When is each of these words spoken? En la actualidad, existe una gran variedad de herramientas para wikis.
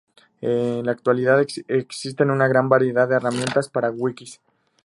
En 0.41 0.83
la 0.87 0.93
actualidad, 0.93 1.45
existe 1.67 2.23
una 2.23 2.47
gran 2.47 2.67
variedad 2.67 3.07
de 3.07 3.17
herramientas 3.17 3.69
para 3.69 3.91
wikis. 3.91 4.41